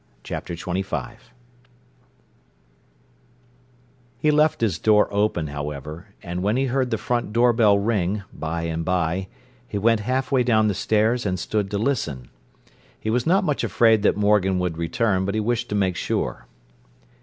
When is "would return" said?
14.57-15.23